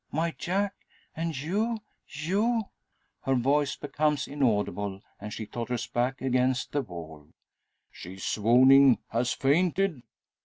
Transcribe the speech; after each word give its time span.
My 0.11 0.31
Jack! 0.31 0.73
And 1.15 1.39
you 1.39 1.77
you" 2.07 2.63
Her 3.25 3.35
voice 3.35 3.75
becomes 3.75 4.27
inaudible, 4.27 5.01
and 5.19 5.31
she 5.31 5.45
totters 5.45 5.85
back 5.85 6.23
against 6.23 6.71
the 6.71 6.81
wall! 6.81 7.27
"She's 7.91 8.23
swooning 8.23 8.97
has 9.09 9.33
fainted!" 9.33 10.01